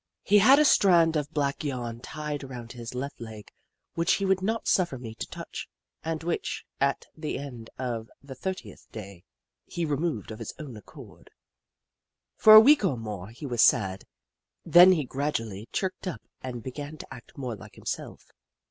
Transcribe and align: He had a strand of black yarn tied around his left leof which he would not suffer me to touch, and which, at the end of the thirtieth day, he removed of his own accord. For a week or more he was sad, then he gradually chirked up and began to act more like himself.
He 0.23 0.39
had 0.39 0.57
a 0.57 0.65
strand 0.65 1.15
of 1.15 1.29
black 1.31 1.63
yarn 1.63 1.99
tied 1.99 2.43
around 2.43 2.71
his 2.71 2.95
left 2.95 3.19
leof 3.21 3.45
which 3.93 4.13
he 4.13 4.25
would 4.25 4.41
not 4.41 4.67
suffer 4.67 4.97
me 4.97 5.13
to 5.13 5.27
touch, 5.27 5.67
and 6.03 6.23
which, 6.23 6.65
at 6.79 7.05
the 7.15 7.37
end 7.37 7.69
of 7.77 8.09
the 8.23 8.33
thirtieth 8.33 8.87
day, 8.91 9.23
he 9.63 9.85
removed 9.85 10.31
of 10.31 10.39
his 10.39 10.55
own 10.57 10.75
accord. 10.75 11.29
For 12.35 12.55
a 12.55 12.59
week 12.59 12.83
or 12.83 12.97
more 12.97 13.27
he 13.27 13.45
was 13.45 13.61
sad, 13.61 14.05
then 14.65 14.93
he 14.93 15.03
gradually 15.05 15.69
chirked 15.71 16.07
up 16.07 16.23
and 16.41 16.63
began 16.63 16.97
to 16.97 17.13
act 17.13 17.37
more 17.37 17.55
like 17.55 17.75
himself. 17.75 18.31